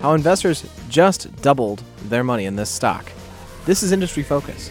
how 0.00 0.14
investors 0.14 0.64
just 0.88 1.34
doubled 1.42 1.82
their 2.04 2.24
money 2.24 2.46
in 2.46 2.56
this 2.56 2.70
stock. 2.70 3.12
This 3.66 3.82
is 3.82 3.92
Industry 3.92 4.22
Focus. 4.22 4.70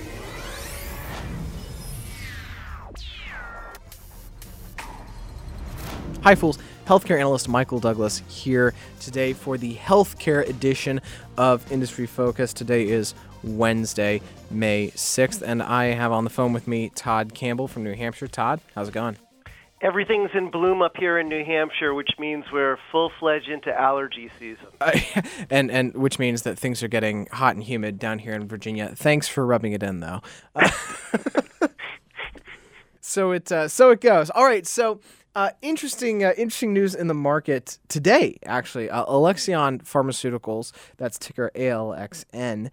Hi, 6.23 6.35
fools. 6.35 6.57
Healthcare 6.85 7.19
analyst 7.19 7.47
Michael 7.47 7.79
Douglas 7.79 8.23
here 8.27 8.73
today 8.99 9.33
for 9.33 9.59
the 9.59 9.75
healthcare 9.75 10.47
edition 10.49 10.99
of 11.37 11.71
Industry 11.71 12.07
Focus. 12.07 12.51
Today 12.51 12.87
is 12.87 13.13
Wednesday, 13.43 14.21
May 14.49 14.89
6th, 14.95 15.43
and 15.43 15.61
I 15.61 15.85
have 15.85 16.11
on 16.11 16.23
the 16.23 16.29
phone 16.31 16.51
with 16.51 16.67
me 16.67 16.89
Todd 16.95 17.35
Campbell 17.35 17.67
from 17.67 17.83
New 17.83 17.93
Hampshire. 17.93 18.27
Todd, 18.27 18.59
how's 18.73 18.89
it 18.89 18.93
going? 18.93 19.17
Everything's 19.81 20.31
in 20.33 20.51
bloom 20.51 20.81
up 20.81 20.97
here 20.97 21.17
in 21.17 21.29
New 21.29 21.45
Hampshire, 21.45 21.93
which 21.93 22.09
means 22.19 22.43
we're 22.51 22.77
full 22.91 23.11
fledged 23.17 23.47
into 23.47 23.73
allergy 23.73 24.29
season. 24.37 24.67
Uh, 24.81 24.99
and 25.49 25.71
and 25.71 25.93
which 25.93 26.19
means 26.19 26.41
that 26.41 26.59
things 26.59 26.83
are 26.83 26.89
getting 26.89 27.27
hot 27.27 27.55
and 27.55 27.63
humid 27.63 27.97
down 27.97 28.19
here 28.19 28.33
in 28.33 28.47
Virginia. 28.47 28.91
Thanks 28.93 29.29
for 29.29 29.45
rubbing 29.45 29.71
it 29.71 29.81
in, 29.81 30.01
though. 30.01 30.21
Uh, 30.53 30.69
so 33.01 33.31
it 33.31 33.49
uh, 33.51 33.69
so 33.69 33.91
it 33.91 34.01
goes. 34.01 34.29
All 34.29 34.45
right, 34.45 34.65
so. 34.67 34.99
Uh, 35.35 35.51
interesting, 35.61 36.23
uh, 36.23 36.33
interesting 36.37 36.73
news 36.73 36.95
in 36.95 37.05
the 37.07 37.13
market 37.13 37.77
today. 37.87 38.37
Actually, 38.47 38.89
Alexion 38.89 39.79
Pharmaceuticals, 39.79 40.73
that's 40.97 41.19
ticker 41.19 41.51
ALXN, 41.53 42.71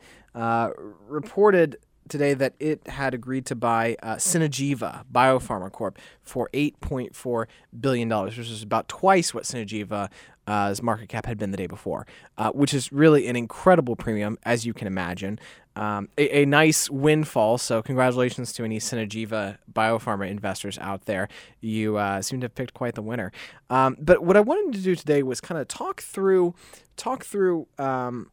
reported 1.07 1.77
today 2.09 2.35
that 2.35 2.55
it 2.59 2.87
had 2.89 3.15
agreed 3.15 3.47
to 3.47 3.55
buy 3.55 3.97
uh, 4.03 4.17
Synageva 4.17 5.05
Biopharma 5.13 5.71
Corp 5.71 5.99
for 6.23 6.49
$8.4 6.53 7.47
billion, 7.79 8.25
which 8.25 8.39
is 8.39 8.63
about 8.63 8.89
twice 8.89 9.35
what 9.35 9.45
Synageva's 9.45 10.11
uh, 10.47 10.75
market 10.83 11.09
cap 11.09 11.27
had 11.27 11.39
been 11.39 11.51
the 11.51 11.57
day 11.57 11.67
before, 11.67 12.07
uh, 12.39 12.51
which 12.51 12.73
is 12.73 12.93
really 12.93 13.27
an 13.27 13.37
incredible 13.37 13.97
premium, 13.97 14.39
as 14.45 14.65
you 14.65 14.73
can 14.73 14.87
imagine. 14.87 15.39
Um, 15.75 16.09
a, 16.17 16.43
a, 16.43 16.47
nice 16.47 16.89
windfall. 16.89 17.59
So, 17.59 17.83
congratulations 17.83 18.53
to 18.55 18.65
any 18.65 18.79
Synageva 18.79 19.59
biopharma 19.71 20.31
investors 20.31 20.79
out 20.79 21.05
there. 21.05 21.29
You 21.61 21.99
uh, 21.99 22.23
seem 22.23 22.41
to 22.41 22.47
have 22.47 22.55
picked 22.55 22.73
quite 22.73 22.95
the 22.95 23.03
winner. 23.03 23.31
Um, 23.69 23.97
but 24.01 24.23
what 24.23 24.39
I 24.39 24.41
wanted 24.41 24.73
to 24.79 24.83
do 24.83 24.95
today 24.95 25.23
was 25.23 25.43
kind 25.43 25.61
of 25.61 25.69
talk 25.69 26.01
through, 26.01 26.55
talk 26.97 27.25
through. 27.25 27.67
Um, 27.79 28.31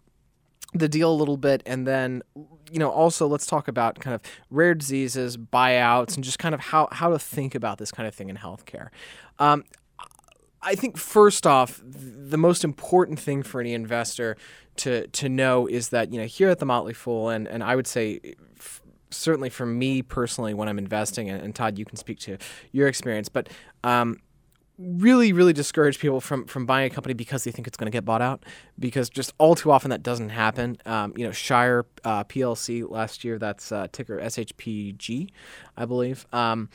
the 0.73 0.89
deal 0.89 1.11
a 1.11 1.13
little 1.13 1.37
bit 1.37 1.61
and 1.65 1.85
then 1.85 2.23
you 2.73 2.79
know 2.79 2.89
also 2.89 3.27
let's 3.27 3.45
talk 3.45 3.67
about 3.67 3.99
kind 3.99 4.15
of 4.15 4.21
rare 4.49 4.73
diseases 4.73 5.37
buyouts 5.37 6.15
and 6.15 6.23
just 6.23 6.39
kind 6.39 6.55
of 6.55 6.61
how, 6.61 6.89
how 6.91 7.09
to 7.09 7.19
think 7.19 7.53
about 7.53 7.77
this 7.77 7.91
kind 7.91 8.07
of 8.07 8.15
thing 8.15 8.29
in 8.29 8.35
healthcare. 8.35 8.89
Um, 9.39 9.63
i 10.65 10.75
think 10.75 10.97
first 10.97 11.45
off 11.45 11.81
the 11.83 12.37
most 12.37 12.63
important 12.63 13.19
thing 13.19 13.43
for 13.43 13.59
any 13.59 13.73
investor 13.73 14.37
to 14.77 15.07
to 15.07 15.29
know 15.29 15.67
is 15.67 15.89
that 15.89 16.11
you 16.11 16.19
know 16.19 16.25
here 16.25 16.49
at 16.49 16.59
the 16.59 16.65
motley 16.65 16.93
fool 16.93 17.29
and, 17.29 17.47
and 17.47 17.63
i 17.63 17.75
would 17.75 17.85
say 17.85 18.19
f- 18.57 18.81
certainly 19.09 19.49
for 19.49 19.65
me 19.65 20.01
personally 20.01 20.53
when 20.53 20.69
i'm 20.69 20.77
investing 20.77 21.29
and, 21.29 21.53
todd 21.53 21.77
you 21.77 21.83
can 21.83 21.97
speak 21.97 22.17
to 22.17 22.37
your 22.71 22.87
experience 22.87 23.27
but 23.27 23.49
um, 23.83 24.19
really 24.79 25.33
really 25.33 25.53
discourage 25.53 25.99
people 25.99 26.19
from 26.19 26.45
from 26.45 26.65
buying 26.65 26.91
a 26.91 26.93
company 26.93 27.13
because 27.13 27.43
they 27.43 27.51
think 27.51 27.67
it's 27.67 27.77
going 27.77 27.85
to 27.85 27.95
get 27.95 28.03
bought 28.03 28.21
out 28.21 28.43
because 28.79 29.09
just 29.09 29.33
all 29.37 29.55
too 29.55 29.71
often 29.71 29.91
that 29.91 30.01
doesn't 30.01 30.29
happen. 30.29 30.77
Um, 30.85 31.13
you 31.15 31.25
know 31.25 31.31
shire 31.31 31.85
uh, 32.03 32.23
plc 32.23 32.89
last 32.89 33.23
year 33.23 33.37
that's 33.37 33.71
uh, 33.71 33.87
ticker 33.91 34.17
shpg 34.19 35.29
i 35.77 35.85
believe. 35.85 36.25
Um, 36.33 36.69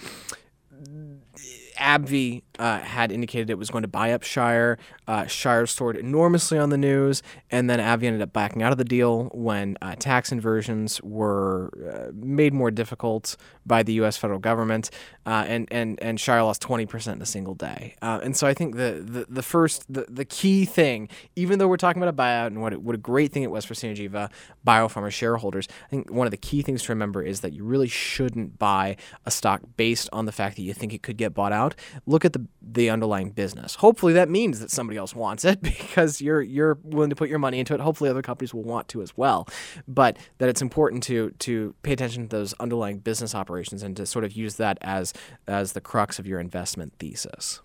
uh, 2.58 2.80
had 2.80 3.12
indicated 3.12 3.50
it 3.50 3.58
was 3.58 3.70
going 3.70 3.82
to 3.82 3.88
buy 3.88 4.12
up 4.12 4.22
Shire. 4.22 4.78
Uh, 5.06 5.26
Shire 5.26 5.66
soared 5.66 5.96
enormously 5.96 6.58
on 6.58 6.70
the 6.70 6.78
news, 6.78 7.22
and 7.50 7.68
then 7.68 7.78
AbbVie 7.78 8.04
ended 8.04 8.22
up 8.22 8.32
backing 8.32 8.62
out 8.62 8.72
of 8.72 8.78
the 8.78 8.84
deal 8.84 9.30
when 9.32 9.76
uh, 9.80 9.94
tax 9.96 10.32
inversions 10.32 11.00
were 11.02 11.70
uh, 11.92 12.10
made 12.14 12.52
more 12.52 12.70
difficult 12.70 13.36
by 13.66 13.82
the 13.82 13.92
U.S. 13.94 14.16
federal 14.16 14.38
government, 14.38 14.90
uh, 15.26 15.44
and 15.46 15.68
and 15.70 15.98
and 16.02 16.18
Shire 16.18 16.42
lost 16.42 16.62
20% 16.62 17.12
in 17.12 17.22
a 17.22 17.26
single 17.26 17.54
day. 17.54 17.94
Uh, 18.02 18.20
and 18.22 18.36
so 18.36 18.46
I 18.46 18.54
think 18.54 18.76
the 18.76 19.04
the, 19.04 19.26
the 19.28 19.42
first 19.42 19.92
the, 19.92 20.06
the 20.08 20.24
key 20.24 20.64
thing, 20.64 21.08
even 21.36 21.58
though 21.58 21.68
we're 21.68 21.76
talking 21.76 22.02
about 22.02 22.12
a 22.12 22.16
buyout 22.16 22.48
and 22.48 22.60
what 22.60 22.76
what 22.78 22.94
a 22.94 22.98
great 22.98 23.32
thing 23.32 23.42
it 23.42 23.50
was 23.50 23.64
for 23.64 23.74
Synageva 23.74 24.30
Biopharma 24.66 25.10
shareholders, 25.10 25.68
I 25.86 25.88
think 25.88 26.10
one 26.10 26.26
of 26.26 26.30
the 26.30 26.36
key 26.36 26.62
things 26.62 26.82
to 26.84 26.92
remember 26.92 27.22
is 27.22 27.40
that 27.40 27.52
you 27.52 27.64
really 27.64 27.88
shouldn't 27.88 28.58
buy 28.58 28.96
a 29.24 29.30
stock 29.30 29.62
based 29.76 30.08
on 30.12 30.26
the 30.26 30.32
fact 30.32 30.56
that 30.56 30.62
you 30.62 30.74
think 30.74 30.92
it 30.92 31.02
could 31.02 31.16
get 31.16 31.34
bought 31.34 31.52
out. 31.52 31.74
Look 32.06 32.24
at 32.24 32.32
the 32.32 32.47
the 32.60 32.90
underlying 32.90 33.30
business. 33.30 33.76
Hopefully 33.76 34.12
that 34.14 34.28
means 34.28 34.60
that 34.60 34.70
somebody 34.70 34.98
else 34.98 35.14
wants 35.14 35.44
it 35.44 35.62
because 35.62 36.20
you're 36.20 36.42
you're 36.42 36.78
willing 36.82 37.10
to 37.10 37.16
put 37.16 37.28
your 37.28 37.38
money 37.38 37.58
into 37.58 37.74
it. 37.74 37.80
Hopefully 37.80 38.10
other 38.10 38.22
companies 38.22 38.52
will 38.52 38.64
want 38.64 38.88
to 38.88 39.02
as 39.02 39.16
well. 39.16 39.48
But 39.86 40.18
that 40.38 40.48
it's 40.48 40.62
important 40.62 41.02
to 41.04 41.30
to 41.30 41.74
pay 41.82 41.92
attention 41.92 42.28
to 42.28 42.36
those 42.36 42.54
underlying 42.54 42.98
business 42.98 43.34
operations 43.34 43.82
and 43.82 43.96
to 43.96 44.06
sort 44.06 44.24
of 44.24 44.32
use 44.32 44.56
that 44.56 44.78
as 44.80 45.12
as 45.46 45.72
the 45.72 45.80
crux 45.80 46.18
of 46.18 46.26
your 46.26 46.40
investment 46.40 46.94
thesis. 46.98 47.60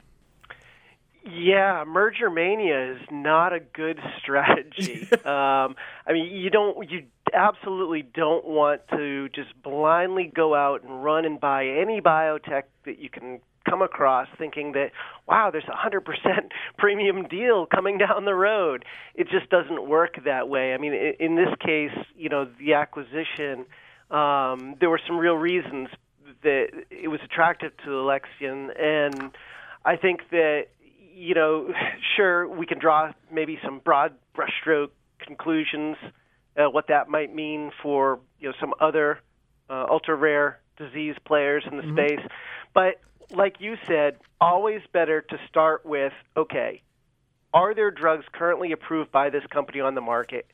Yeah, 1.25 1.85
merger 1.88 2.29
mania 2.29 2.94
is 2.94 3.01
not 3.09 3.53
a 3.53 3.59
good 3.59 4.00
strategy. 4.19 5.07
um, 5.25 5.75
I 6.05 6.11
mean, 6.11 6.35
you 6.35 6.50
don't, 6.50 6.89
you 6.89 7.03
absolutely 7.33 8.01
don't 8.01 8.45
want 8.45 8.81
to 8.89 9.29
just 9.29 9.50
blindly 9.63 10.31
go 10.33 10.53
out 10.53 10.83
and 10.83 11.03
run 11.03 11.25
and 11.25 11.39
buy 11.39 11.65
any 11.65 12.01
biotech 12.01 12.63
that 12.85 13.00
you 13.00 13.09
can 13.09 13.39
come 13.68 13.81
across 13.81 14.28
thinking 14.38 14.74
that 14.74 14.91
wow 15.28 15.50
there's 15.51 15.63
a 15.66 15.90
100% 15.90 16.01
premium 16.78 17.24
deal 17.28 17.66
coming 17.66 17.97
down 17.97 18.25
the 18.25 18.35
road. 18.35 18.85
It 19.16 19.28
just 19.29 19.50
doesn't 19.50 19.88
work 19.88 20.24
that 20.25 20.50
way. 20.50 20.74
I 20.74 20.78
mean 20.78 20.94
in 21.19 21.35
this 21.35 21.53
case 21.59 21.97
you 22.16 22.29
know 22.29 22.47
the 22.59 22.74
acquisition 22.74 23.66
um, 24.12 24.75
there 24.79 24.90
were 24.90 25.01
some 25.07 25.18
real 25.18 25.35
reasons 25.35 25.90
that 26.44 26.68
it 26.91 27.07
was 27.07 27.19
attractive 27.24 27.72
to 27.85 27.91
Alexion. 27.91 28.72
And 28.78 29.31
i 29.85 29.95
think 29.95 30.22
that 30.31 30.68
you 31.13 31.35
know 31.35 31.74
sure 32.16 32.47
we 32.47 32.66
can 32.66 32.80
draw 32.80 33.12
maybe 33.31 33.59
some 33.63 33.80
broad 33.80 34.13
brushstroke 34.35 34.90
conclusions 35.19 35.95
uh, 36.57 36.69
what 36.69 36.88
that 36.88 37.09
might 37.09 37.34
mean 37.34 37.72
for 37.81 38.19
you 38.40 38.50
know 38.50 38.56
some 38.59 38.74
other 38.80 39.19
uh, 39.69 39.85
ultra 39.90 40.16
rare 40.16 40.59
disease 40.78 41.16
players 41.25 41.63
in 41.69 41.78
the 41.78 41.84
mm-hmm. 41.84 41.97
space. 41.97 42.28
But 42.74 43.00
like 43.31 43.56
you 43.59 43.75
said, 43.88 44.17
always 44.39 44.81
better 44.91 45.22
to 45.22 45.38
start 45.47 45.85
with 45.85 46.13
okay, 46.35 46.81
are 47.53 47.75
there 47.75 47.91
drugs 47.91 48.25
currently 48.31 48.72
approved 48.72 49.11
by 49.11 49.29
this 49.29 49.44
company 49.51 49.79
on 49.79 49.95
the 49.95 50.01
market? 50.01 50.47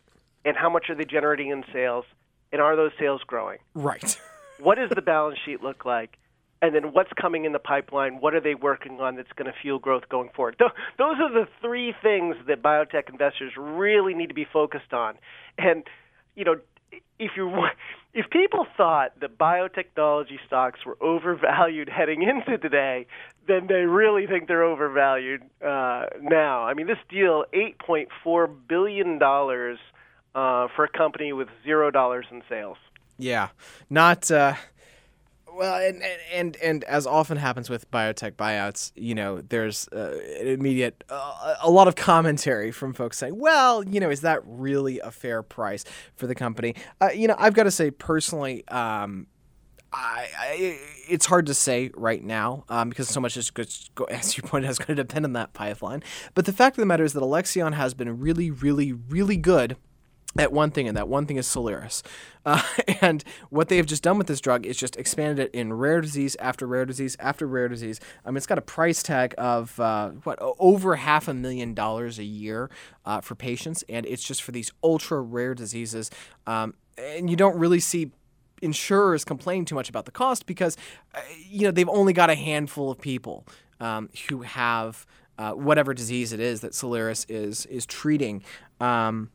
And 0.45 0.55
how 0.57 0.69
much 0.69 0.89
are 0.89 0.95
they 0.95 1.05
generating 1.05 1.49
in 1.49 1.63
sales? 1.71 2.05
And 2.51 2.61
are 2.61 2.75
those 2.75 2.91
sales 2.99 3.21
growing? 3.25 3.59
Right. 3.73 4.19
what 4.59 4.75
does 4.75 4.89
the 4.89 5.01
balance 5.01 5.37
sheet 5.45 5.63
look 5.63 5.85
like? 5.85 6.17
And 6.61 6.75
then 6.75 6.91
what's 6.91 7.11
coming 7.13 7.45
in 7.45 7.53
the 7.53 7.59
pipeline? 7.59 8.19
What 8.19 8.33
are 8.33 8.41
they 8.41 8.55
working 8.55 8.99
on 8.99 9.15
that's 9.15 9.31
going 9.33 9.49
to 9.49 9.57
fuel 9.61 9.79
growth 9.79 10.09
going 10.09 10.29
forward? 10.35 10.57
Those 10.59 10.71
are 11.19 11.31
the 11.31 11.47
three 11.61 11.93
things 12.01 12.35
that 12.47 12.61
biotech 12.61 13.09
investors 13.09 13.53
really 13.57 14.13
need 14.13 14.27
to 14.27 14.33
be 14.33 14.45
focused 14.51 14.91
on. 14.91 15.15
And, 15.57 15.83
you 16.35 16.43
know, 16.43 16.55
if 17.17 17.31
you 17.37 17.47
if 18.13 18.29
people 18.29 18.65
thought 18.75 19.19
that 19.19 19.37
biotechnology 19.37 20.39
stocks 20.47 20.85
were 20.85 20.97
overvalued 21.01 21.89
heading 21.95 22.23
into 22.23 22.57
today, 22.57 23.05
then 23.47 23.67
they 23.67 23.81
really 23.85 24.27
think 24.27 24.47
they're 24.47 24.63
overvalued 24.63 25.41
uh, 25.65 26.05
now. 26.21 26.63
I 26.63 26.73
mean, 26.73 26.87
this 26.87 26.97
deal, 27.09 27.45
eight 27.53 27.79
point 27.79 28.09
four 28.23 28.47
billion 28.47 29.19
dollars 29.19 29.79
uh, 30.35 30.67
for 30.75 30.85
a 30.85 30.89
company 30.89 31.33
with 31.33 31.49
zero 31.63 31.91
dollars 31.91 32.25
in 32.31 32.41
sales. 32.49 32.77
Yeah, 33.17 33.49
not. 33.89 34.31
Uh 34.31 34.55
well, 35.59 35.75
and, 35.75 36.01
and 36.31 36.55
and 36.63 36.83
as 36.85 37.05
often 37.05 37.35
happens 37.35 37.69
with 37.69 37.91
biotech 37.91 38.35
buyouts, 38.35 38.93
you 38.95 39.13
know, 39.13 39.41
there's 39.41 39.89
uh, 39.89 40.17
immediate 40.39 41.03
uh, 41.09 41.55
a 41.61 41.69
lot 41.69 41.89
of 41.89 41.97
commentary 41.97 42.71
from 42.71 42.93
folks 42.93 43.17
saying, 43.17 43.37
"Well, 43.37 43.83
you 43.83 43.99
know, 43.99 44.09
is 44.09 44.21
that 44.21 44.39
really 44.45 44.99
a 45.01 45.11
fair 45.11 45.43
price 45.43 45.83
for 46.15 46.27
the 46.27 46.35
company?" 46.35 46.75
Uh, 47.01 47.09
you 47.13 47.27
know, 47.27 47.35
I've 47.37 47.53
got 47.53 47.63
to 47.63 47.71
say 47.71 47.91
personally, 47.91 48.65
um, 48.69 49.27
I, 49.91 50.27
I, 50.39 50.79
it's 51.09 51.25
hard 51.25 51.47
to 51.47 51.53
say 51.53 51.91
right 51.93 52.23
now 52.23 52.63
um, 52.69 52.87
because 52.87 53.09
so 53.09 53.19
much 53.19 53.35
is, 53.35 53.51
as 54.09 54.37
you 54.37 54.43
pointed 54.43 54.67
out, 54.67 54.71
is 54.71 54.79
going 54.79 54.95
to 54.95 55.03
depend 55.03 55.25
on 55.25 55.33
that 55.33 55.51
pipeline. 55.51 56.03
But 56.35 56.45
the 56.45 56.53
fact 56.53 56.77
of 56.77 56.81
the 56.81 56.85
matter 56.85 57.03
is 57.03 57.11
that 57.11 57.21
Alexion 57.21 57.73
has 57.73 57.93
been 57.93 58.17
really, 58.17 58.49
really, 58.49 58.93
really 58.93 59.35
good 59.35 59.75
at 60.37 60.51
one 60.51 60.71
thing, 60.71 60.87
and 60.87 60.95
that 60.95 61.07
one 61.07 61.25
thing 61.25 61.37
is 61.37 61.47
Soliris. 61.47 62.03
Uh, 62.45 62.61
and 63.01 63.23
what 63.49 63.67
they 63.69 63.77
have 63.77 63.85
just 63.85 64.03
done 64.03 64.17
with 64.17 64.27
this 64.27 64.39
drug 64.39 64.65
is 64.65 64.77
just 64.77 64.95
expanded 64.97 65.47
it 65.47 65.51
in 65.57 65.73
rare 65.73 66.01
disease 66.01 66.35
after 66.39 66.67
rare 66.67 66.85
disease 66.85 67.17
after 67.19 67.47
rare 67.47 67.67
disease. 67.67 67.99
I 68.25 68.29
mean, 68.29 68.37
it's 68.37 68.45
got 68.45 68.57
a 68.57 68.63
price 68.63 69.01
tag 69.01 69.33
of 69.37 69.79
uh, 69.79 70.09
what 70.23 70.37
over 70.39 70.97
half 70.97 71.27
a 71.27 71.33
million 71.33 71.73
dollars 71.73 72.19
a 72.19 72.23
year 72.23 72.69
uh, 73.05 73.21
for 73.21 73.35
patients, 73.35 73.83
and 73.89 74.05
it's 74.05 74.23
just 74.23 74.43
for 74.43 74.51
these 74.51 74.71
ultra 74.83 75.19
rare 75.21 75.55
diseases. 75.55 76.11
Um, 76.45 76.75
and 76.97 77.29
you 77.29 77.35
don't 77.35 77.57
really 77.57 77.79
see 77.79 78.11
insurers 78.61 79.23
complain 79.23 79.65
too 79.65 79.75
much 79.75 79.89
about 79.89 80.05
the 80.05 80.11
cost 80.11 80.45
because 80.45 80.77
uh, 81.15 81.21
you 81.47 81.61
know 81.61 81.71
they've 81.71 81.89
only 81.89 82.13
got 82.13 82.29
a 82.29 82.35
handful 82.35 82.91
of 82.91 82.99
people 82.99 83.47
um, 83.79 84.09
who 84.27 84.41
have 84.41 85.05
uh, 85.37 85.53
whatever 85.53 85.93
disease 85.93 86.33
it 86.33 86.39
is 86.39 86.61
that 86.61 86.73
Soliris 86.73 87.25
is 87.29 87.65
is 87.67 87.85
treating. 87.85 88.43
Um, 88.79 89.31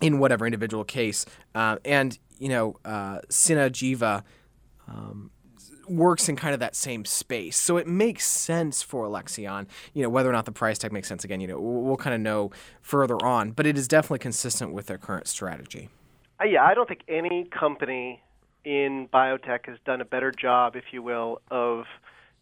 in 0.00 0.18
whatever 0.18 0.46
individual 0.46 0.84
case, 0.84 1.26
uh, 1.54 1.76
and 1.84 2.18
you 2.38 2.48
know, 2.48 2.76
uh, 2.84 3.20
Synageva 3.28 4.22
um, 4.88 5.30
works 5.88 6.28
in 6.28 6.36
kind 6.36 6.54
of 6.54 6.60
that 6.60 6.74
same 6.74 7.04
space. 7.04 7.56
So 7.58 7.76
it 7.76 7.86
makes 7.86 8.24
sense 8.26 8.80
for 8.80 9.04
Alexion, 9.04 9.66
you 9.92 10.02
know, 10.02 10.08
whether 10.08 10.30
or 10.30 10.32
not 10.32 10.46
the 10.46 10.52
price 10.52 10.78
tag 10.78 10.92
makes 10.92 11.08
sense 11.08 11.24
again, 11.24 11.40
you 11.40 11.48
know, 11.48 11.60
we'll, 11.60 11.82
we'll 11.82 11.96
kind 11.96 12.14
of 12.14 12.20
know 12.20 12.50
further 12.80 13.16
on, 13.24 13.50
but 13.50 13.66
it 13.66 13.76
is 13.76 13.88
definitely 13.88 14.20
consistent 14.20 14.72
with 14.72 14.86
their 14.86 14.98
current 14.98 15.26
strategy. 15.26 15.90
Uh, 16.40 16.44
yeah, 16.44 16.64
I 16.64 16.72
don't 16.74 16.88
think 16.88 17.00
any 17.08 17.44
company 17.44 18.22
in 18.64 19.08
biotech 19.12 19.66
has 19.66 19.78
done 19.84 20.00
a 20.00 20.04
better 20.04 20.30
job, 20.32 20.76
if 20.76 20.84
you 20.92 21.02
will, 21.02 21.42
of 21.50 21.84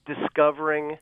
discovering 0.06 0.98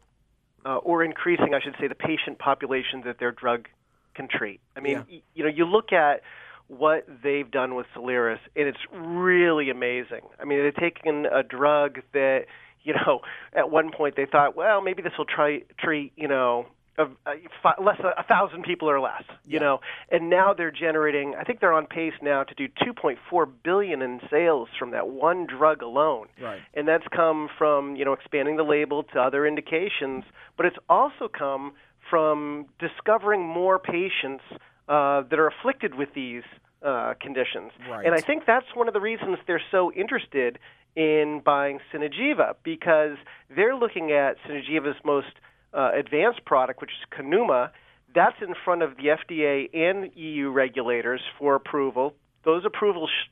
uh, 0.65 0.77
or 0.77 1.05
increasing, 1.05 1.55
I 1.55 1.61
should 1.61 1.75
say, 1.81 1.87
the 1.89 1.95
patient 1.95 2.39
population 2.39 3.03
that 3.05 3.19
their 3.19 3.33
drug 3.33 3.69
can 4.15 4.29
treat. 4.29 4.61
I 4.77 4.81
mean, 4.81 4.93
Yeah. 4.93 5.03
y- 5.11 5.23
you 5.35 5.45
know, 5.45 5.51
you 5.51 5.65
look 5.67 5.93
at 5.93 6.23
what 6.69 7.07
they've 7.23 7.51
done 7.51 7.75
with 7.75 7.87
Soliris, 7.97 8.39
and 8.57 8.67
it's 8.69 8.79
really 8.93 9.71
amazing. 9.71 10.23
I 10.41 10.45
mean, 10.45 10.63
they've 10.63 10.75
taken 10.75 11.27
a 11.27 11.43
drug 11.43 12.01
that, 12.13 12.47
you 12.83 12.95
know, 12.95 13.21
at 13.53 13.71
one 13.71 13.91
point 13.93 14.17
they 14.17 14.27
thought, 14.27 14.57
well, 14.57 14.81
maybe 14.81 15.03
this 15.03 15.13
will 15.17 15.25
try 15.27 15.63
treat, 15.79 16.13
you 16.17 16.29
know, 16.29 16.67
a, 16.99 17.05
a, 17.05 17.35
fi- 17.63 17.75
less 17.83 18.01
a 18.01 18.23
thousand 18.25 18.63
people 18.65 18.89
or 18.89 18.99
less, 19.01 19.23
you 19.47 19.61
know, 19.61 19.81
and 20.11 20.31
now 20.31 20.55
they're 20.55 20.71
generating. 20.71 21.35
I 21.39 21.45
think 21.45 21.61
they're 21.61 21.75
on 21.75 21.87
pace 21.87 22.15
now 22.23 22.43
to 22.43 22.55
do 22.55 22.69
2.4 22.69 23.47
billion 23.63 24.01
in 24.01 24.21
sales 24.31 24.69
from 24.79 24.93
that 24.93 25.07
one 25.09 25.47
drug 25.47 25.83
alone 25.83 26.29
Right. 26.43 26.61
and 26.73 26.89
that's 26.89 27.05
come 27.15 27.51
from 27.59 27.97
you 27.97 28.07
know 28.07 28.15
expanding 28.15 28.57
the 28.57 28.63
label 28.63 29.03
to 29.13 29.21
other 29.21 29.47
indications, 29.47 30.25
but 30.57 30.65
it's 30.65 30.79
also 30.89 31.29
come 31.29 31.75
from 32.09 32.65
discovering 32.79 33.43
more 33.47 33.79
patients 33.79 34.45
uh, 34.89 35.23
that 35.31 35.39
are 35.39 35.49
afflicted 35.49 35.95
with 35.95 36.11
these 36.15 36.43
uh, 36.85 37.15
conditions. 37.21 37.73
Right. 37.91 38.07
And 38.07 38.15
I 38.15 38.21
think 38.21 38.45
that's 38.47 38.67
one 38.75 38.89
of 38.89 38.95
the 38.95 39.01
reasons 39.01 39.39
they're 39.47 39.63
so 39.71 39.93
interested 39.93 40.59
in 40.95 41.43
buying 41.45 41.79
Synageva 41.93 42.55
because 42.63 43.17
they're 43.55 43.77
looking 43.77 44.13
at 44.13 44.37
Synageva's 44.47 44.97
most 45.05 45.33
uh, 45.75 45.91
advanced 45.95 46.45
product, 46.45 46.81
which 46.81 46.91
is 46.91 47.19
Kanuma. 47.19 47.71
That's 48.15 48.37
in 48.41 48.55
front 48.65 48.83
of 48.83 48.97
the 48.97 49.09
FDA 49.09 49.69
and 49.75 50.11
EU 50.15 50.51
regulators 50.51 51.21
for 51.39 51.55
approval. 51.55 52.15
Those 52.45 52.65
approvals 52.65 53.11
sh- 53.11 53.31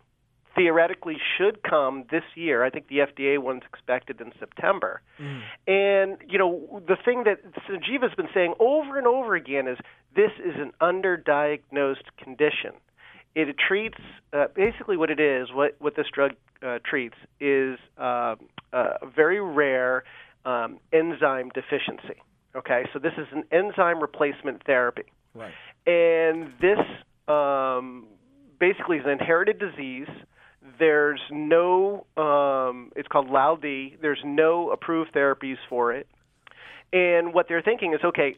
theoretically 0.54 1.16
should 1.36 1.62
come 1.62 2.04
this 2.10 2.22
year. 2.34 2.62
I 2.64 2.70
think 2.70 2.88
the 2.88 2.98
FDA 2.98 3.38
one's 3.38 3.62
expected 3.68 4.20
in 4.20 4.32
September. 4.38 5.00
And 5.66 6.18
you 6.28 6.38
know, 6.38 6.82
the 6.86 6.96
thing 7.04 7.24
that 7.24 7.38
Synageva's 7.68 8.14
been 8.16 8.28
saying 8.34 8.54
over 8.60 8.96
and 8.98 9.06
over 9.06 9.34
again 9.34 9.66
is 9.68 9.78
this 10.14 10.30
is 10.38 10.54
an 10.56 10.72
underdiagnosed 10.80 12.04
condition. 12.22 12.72
It 13.34 13.56
treats 13.58 13.98
uh, 14.32 14.46
basically 14.54 14.96
what 14.96 15.10
it 15.10 15.18
is. 15.20 15.48
What 15.52 15.76
what 15.80 15.96
this 15.96 16.06
drug 16.12 16.32
uh, 16.62 16.78
treats 16.88 17.16
is 17.40 17.78
um 17.98 18.36
a 18.72 19.06
very 19.14 19.40
rare 19.40 20.04
um, 20.44 20.78
enzyme 20.92 21.48
deficiency. 21.54 22.20
Okay, 22.56 22.84
so 22.92 22.98
this 22.98 23.12
is 23.18 23.26
an 23.32 23.44
enzyme 23.50 24.00
replacement 24.00 24.62
therapy 24.64 25.04
Right. 25.34 25.52
and 25.86 26.52
this 26.60 26.78
um, 27.26 28.06
basically 28.60 28.98
is 28.98 29.04
an 29.04 29.10
inherited 29.12 29.58
disease. 29.58 30.06
There's 30.78 31.20
no, 31.30 32.06
um, 32.16 32.92
it's 32.96 33.08
called 33.08 33.30
LALD. 33.30 33.62
There's 34.00 34.22
no 34.24 34.70
approved 34.70 35.12
therapies 35.12 35.56
for 35.68 35.92
it. 35.92 36.08
And 36.92 37.34
what 37.34 37.46
they're 37.48 37.62
thinking 37.62 37.92
is, 37.94 38.00
okay, 38.04 38.36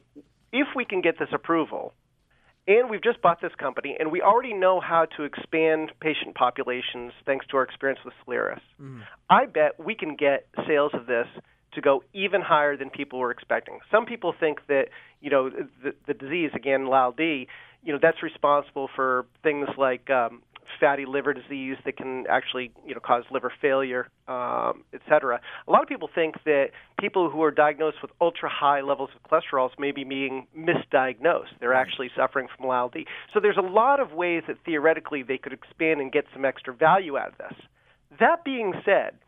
if 0.52 0.68
we 0.74 0.84
can 0.84 1.00
get 1.02 1.18
this 1.18 1.28
approval, 1.32 1.92
and 2.68 2.90
we've 2.90 3.02
just 3.02 3.22
bought 3.22 3.40
this 3.40 3.54
company, 3.58 3.96
and 3.98 4.10
we 4.10 4.22
already 4.22 4.52
know 4.52 4.80
how 4.80 5.06
to 5.16 5.22
expand 5.24 5.92
patient 6.00 6.34
populations 6.34 7.12
thanks 7.24 7.46
to 7.48 7.56
our 7.58 7.62
experience 7.62 8.00
with 8.04 8.14
Soliris, 8.26 8.60
I 9.30 9.46
bet 9.46 9.78
we 9.78 9.94
can 9.94 10.16
get 10.16 10.46
sales 10.66 10.92
of 10.94 11.06
this 11.06 11.26
to 11.74 11.80
go 11.80 12.02
even 12.14 12.40
higher 12.40 12.76
than 12.76 12.90
people 12.90 13.18
were 13.18 13.30
expecting. 13.30 13.78
Some 13.90 14.06
people 14.06 14.34
think 14.38 14.66
that 14.68 14.86
you 15.20 15.30
know 15.30 15.50
the, 15.50 15.94
the 16.06 16.14
disease 16.14 16.50
again, 16.54 16.86
LALD, 16.86 17.20
you 17.20 17.92
know 17.92 17.98
that's 18.00 18.22
responsible 18.22 18.88
for 18.96 19.26
things 19.42 19.68
like 19.76 20.08
um, 20.10 20.42
fatty 20.80 21.04
liver 21.06 21.32
disease 21.34 21.76
that 21.84 21.96
can 21.96 22.24
actually 22.28 22.70
you 22.86 22.94
know 22.94 23.00
cause 23.00 23.24
liver 23.30 23.52
failure, 23.60 24.08
um, 24.28 24.84
et 24.92 25.00
cetera. 25.08 25.40
A 25.66 25.70
lot 25.70 25.82
of 25.82 25.88
people 25.88 26.08
think 26.14 26.36
that 26.44 26.68
people 26.98 27.30
who 27.30 27.42
are 27.42 27.50
diagnosed 27.50 27.98
with 28.02 28.10
ultra 28.20 28.48
high 28.48 28.80
levels 28.80 29.10
of 29.14 29.30
cholesterol 29.30 29.70
may 29.78 29.92
be 29.92 30.04
being 30.04 30.46
misdiagnosed. 30.56 31.58
They're 31.60 31.74
actually 31.74 32.10
suffering 32.16 32.48
from 32.56 32.66
LALD. 32.66 32.96
So 33.32 33.40
there's 33.40 33.56
a 33.56 33.62
lot 33.62 34.00
of 34.00 34.12
ways 34.12 34.42
that 34.48 34.56
theoretically 34.64 35.22
they 35.22 35.38
could 35.38 35.52
expand 35.52 36.00
and 36.00 36.12
get 36.12 36.24
some 36.32 36.44
extra 36.44 36.74
value 36.74 37.18
out 37.18 37.28
of 37.28 37.38
this. 37.38 37.58
That 38.20 38.44
being 38.44 38.72
said, 38.84 39.18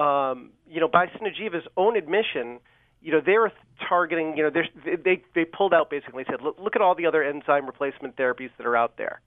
um, 0.00 0.50
you 0.68 0.80
know, 0.80 0.88
by 0.88 1.06
Synageva's 1.06 1.66
own 1.76 1.96
admission, 1.96 2.60
you 3.02 3.12
know, 3.12 3.20
they're 3.24 3.52
targeting, 3.88 4.36
you 4.36 4.42
know, 4.42 4.50
they 4.50 5.22
they 5.34 5.44
pulled 5.44 5.72
out 5.72 5.90
basically 5.90 6.24
said, 6.28 6.40
look, 6.42 6.56
look 6.58 6.76
at 6.76 6.82
all 6.82 6.94
the 6.94 7.06
other 7.06 7.22
enzyme 7.22 7.66
replacement 7.66 8.16
therapies 8.16 8.50
that 8.58 8.66
are 8.66 8.76
out 8.76 8.96
there, 8.98 9.20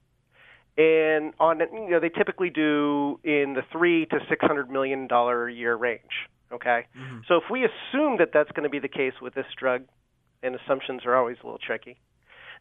and 0.79 1.33
on 1.39 1.59
you 1.59 1.89
know 1.91 1.99
they 1.99 2.09
typically 2.09 2.49
do 2.49 3.19
in 3.23 3.53
the 3.53 3.63
three 3.71 4.05
to 4.05 4.19
six 4.29 4.41
hundred 4.41 4.71
million 4.71 5.07
dollar 5.07 5.47
a 5.47 5.53
year 5.53 5.75
range. 5.75 6.01
Okay, 6.51 6.87
so 7.27 7.35
if 7.35 7.43
we 7.51 7.59
assume 7.59 8.17
that 8.17 8.29
that's 8.33 8.49
going 8.53 8.63
to 8.63 8.69
be 8.69 8.79
the 8.79 8.87
case 8.87 9.13
with 9.21 9.35
this 9.35 9.45
drug, 9.59 9.83
and 10.41 10.55
assumptions 10.55 11.01
are 11.05 11.15
always 11.15 11.37
a 11.43 11.45
little 11.45 11.59
tricky, 11.59 11.99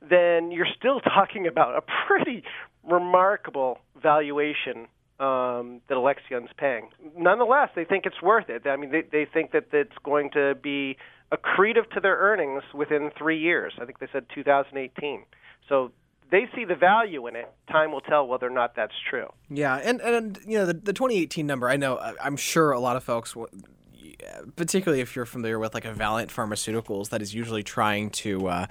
then 0.02 0.50
you're 0.50 0.66
still 0.76 1.00
talking 1.14 1.46
about 1.46 1.76
a 1.76 1.82
pretty 2.06 2.42
remarkable 2.82 3.78
valuation 4.02 4.88
um, 5.20 5.80
that 5.88 5.96
Alexion's 5.96 6.50
paying. 6.58 6.88
Nonetheless, 7.16 7.70
they 7.74 7.84
think 7.84 8.04
it's 8.04 8.20
worth 8.20 8.50
it. 8.50 8.66
I 8.66 8.76
mean, 8.76 8.90
they, 8.90 9.02
they 9.10 9.26
think 9.32 9.52
that 9.52 9.64
it's 9.72 9.96
going 10.04 10.30
to 10.34 10.54
be 10.54 10.96
accretive 11.32 11.90
to 11.94 12.00
their 12.00 12.16
earnings 12.16 12.62
within 12.74 13.10
three 13.16 13.38
years. 13.38 13.72
I 13.80 13.84
think 13.84 14.00
they 14.00 14.08
said 14.12 14.26
2018. 14.34 15.24
So 15.68 15.92
they 16.30 16.48
see 16.54 16.64
the 16.64 16.74
value 16.74 17.26
in 17.26 17.36
it. 17.36 17.50
Time 17.70 17.92
will 17.92 18.00
tell 18.00 18.26
whether 18.26 18.46
or 18.46 18.50
not 18.50 18.74
that's 18.76 18.94
true. 19.08 19.28
Yeah, 19.48 19.76
and 19.76 20.00
and 20.00 20.38
you 20.46 20.58
know 20.58 20.66
the, 20.66 20.74
the 20.74 20.92
2018 20.92 21.46
number. 21.46 21.68
I 21.68 21.76
know 21.76 21.98
I- 21.98 22.14
I'm 22.22 22.36
sure 22.36 22.72
a 22.72 22.80
lot 22.80 22.96
of 22.96 23.04
folks, 23.04 23.34
particularly 24.56 25.00
if 25.00 25.16
you're 25.16 25.26
familiar 25.26 25.58
with 25.58 25.74
like 25.74 25.84
a 25.84 25.92
Valeant 25.92 26.30
Pharmaceuticals, 26.30 27.10
that 27.10 27.22
is 27.22 27.34
usually 27.34 27.62
trying 27.62 28.10
to. 28.10 28.48
Uh, 28.48 28.66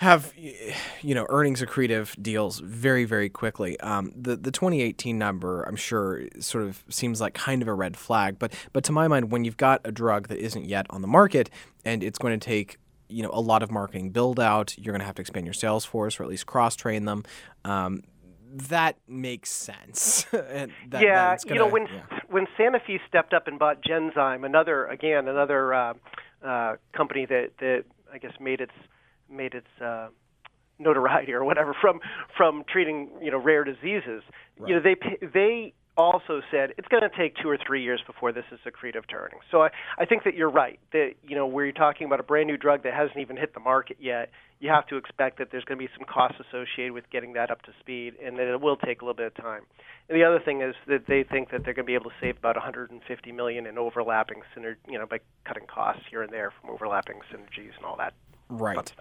have 0.00 0.32
you 0.36 1.12
know 1.12 1.26
earnings 1.28 1.60
accretive 1.60 2.20
deals 2.22 2.60
very 2.60 3.04
very 3.04 3.28
quickly. 3.28 3.78
Um, 3.80 4.12
the 4.16 4.36
the 4.36 4.52
2018 4.52 5.18
number 5.18 5.64
I'm 5.64 5.74
sure 5.74 6.22
sort 6.38 6.62
of 6.62 6.84
seems 6.88 7.20
like 7.20 7.34
kind 7.34 7.62
of 7.62 7.66
a 7.68 7.74
red 7.74 7.96
flag, 7.96 8.38
but 8.38 8.52
but 8.72 8.84
to 8.84 8.92
my 8.92 9.08
mind, 9.08 9.32
when 9.32 9.44
you've 9.44 9.56
got 9.56 9.80
a 9.84 9.90
drug 9.90 10.28
that 10.28 10.38
isn't 10.38 10.66
yet 10.66 10.86
on 10.90 11.02
the 11.02 11.08
market 11.08 11.50
and 11.84 12.04
it's 12.04 12.16
going 12.16 12.38
to 12.38 12.44
take 12.44 12.78
you 13.08 13.22
know 13.22 13.30
a 13.32 13.40
lot 13.40 13.62
of 13.62 13.70
marketing 13.70 14.10
build 14.10 14.38
out, 14.38 14.76
you're 14.78 14.92
going 14.92 15.00
to 15.00 15.06
have 15.06 15.16
to 15.16 15.22
expand 15.22 15.46
your 15.46 15.54
sales 15.54 15.84
force 15.84 16.18
or 16.18 16.22
at 16.22 16.28
least 16.28 16.46
cross 16.46 16.76
train 16.76 17.04
them. 17.04 17.24
Um, 17.64 18.02
that 18.52 18.96
makes 19.06 19.50
sense. 19.50 20.26
and 20.32 20.72
that, 20.88 21.02
yeah, 21.02 21.30
that's 21.30 21.44
you 21.44 21.54
know 21.54 21.68
when 21.68 21.86
yeah. 21.86 22.20
when 22.28 22.46
Sanofi 22.58 22.98
stepped 23.08 23.34
up 23.34 23.46
and 23.46 23.58
bought 23.58 23.82
Genzyme, 23.82 24.44
another 24.44 24.86
again 24.86 25.28
another 25.28 25.74
uh, 25.74 25.94
uh, 26.44 26.76
company 26.92 27.26
that 27.26 27.52
that 27.60 27.84
I 28.12 28.18
guess 28.18 28.32
made 28.40 28.60
its 28.60 28.72
made 29.30 29.54
its 29.54 29.68
uh, 29.80 30.08
notoriety 30.78 31.32
or 31.32 31.44
whatever 31.44 31.74
from 31.80 32.00
from 32.36 32.64
treating 32.68 33.10
you 33.20 33.30
know 33.30 33.38
rare 33.38 33.64
diseases. 33.64 34.22
You 34.66 34.76
know 34.76 34.80
they 34.80 34.96
they 35.20 35.74
also 35.98 36.40
said 36.50 36.72
it's 36.78 36.88
going 36.88 37.02
to 37.02 37.10
take 37.14 37.34
two 37.42 37.50
or 37.50 37.58
three 37.58 37.82
years 37.82 38.00
before 38.06 38.32
this 38.32 38.44
is 38.52 38.60
accretive 38.64 39.04
to 39.06 39.16
earnings. 39.16 39.42
So 39.50 39.62
I, 39.62 39.70
I 39.98 40.06
think 40.06 40.24
that 40.24 40.34
you're 40.34 40.48
right 40.48 40.78
that 40.92 41.14
you 41.26 41.34
know 41.36 41.46
where 41.46 41.64
you're 41.64 41.72
talking 41.72 42.06
about 42.06 42.20
a 42.20 42.22
brand 42.22 42.46
new 42.46 42.56
drug 42.56 42.84
that 42.84 42.94
hasn't 42.94 43.18
even 43.18 43.36
hit 43.36 43.52
the 43.52 43.60
market 43.60 43.98
yet, 44.00 44.30
you 44.60 44.70
have 44.70 44.86
to 44.86 44.96
expect 44.96 45.38
that 45.38 45.48
there's 45.50 45.64
going 45.64 45.78
to 45.78 45.84
be 45.84 45.90
some 45.96 46.06
costs 46.06 46.38
associated 46.40 46.92
with 46.92 47.10
getting 47.10 47.32
that 47.34 47.50
up 47.50 47.62
to 47.62 47.72
speed, 47.80 48.14
and 48.24 48.38
that 48.38 48.46
it 48.46 48.60
will 48.60 48.76
take 48.76 49.02
a 49.02 49.04
little 49.04 49.14
bit 49.14 49.26
of 49.26 49.34
time. 49.34 49.62
And 50.08 50.18
the 50.18 50.24
other 50.24 50.40
thing 50.40 50.62
is 50.62 50.74
that 50.86 51.06
they 51.06 51.24
think 51.24 51.50
that 51.50 51.64
they're 51.64 51.74
going 51.74 51.84
to 51.84 51.90
be 51.90 51.94
able 51.94 52.10
to 52.10 52.16
save 52.20 52.38
about 52.38 52.56
150 52.56 53.32
million 53.32 53.66
in 53.66 53.76
overlapping 53.76 54.42
synergy, 54.56 54.76
you 54.88 54.98
know, 54.98 55.06
by 55.06 55.18
cutting 55.44 55.66
costs 55.66 56.02
here 56.10 56.22
and 56.22 56.32
there 56.32 56.52
from 56.60 56.70
overlapping 56.70 57.20
synergies 57.32 57.76
and 57.76 57.84
all 57.84 57.96
that 57.96 58.14
right. 58.48 58.92